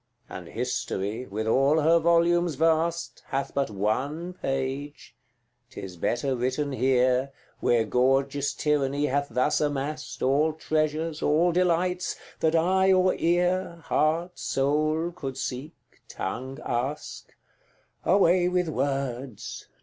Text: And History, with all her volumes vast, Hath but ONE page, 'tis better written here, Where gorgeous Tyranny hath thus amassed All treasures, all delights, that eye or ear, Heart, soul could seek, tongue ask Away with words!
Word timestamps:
And 0.27 0.47
History, 0.47 1.27
with 1.27 1.45
all 1.45 1.79
her 1.81 1.99
volumes 1.99 2.55
vast, 2.55 3.21
Hath 3.27 3.53
but 3.53 3.69
ONE 3.69 4.33
page, 4.33 5.15
'tis 5.69 5.95
better 5.95 6.35
written 6.35 6.71
here, 6.71 7.31
Where 7.59 7.85
gorgeous 7.85 8.55
Tyranny 8.55 9.05
hath 9.05 9.27
thus 9.29 9.61
amassed 9.61 10.23
All 10.23 10.53
treasures, 10.53 11.21
all 11.21 11.51
delights, 11.51 12.15
that 12.39 12.55
eye 12.55 12.91
or 12.91 13.13
ear, 13.13 13.83
Heart, 13.85 14.39
soul 14.39 15.11
could 15.11 15.37
seek, 15.37 15.75
tongue 16.07 16.57
ask 16.65 17.35
Away 18.03 18.47
with 18.47 18.69
words! 18.69 19.67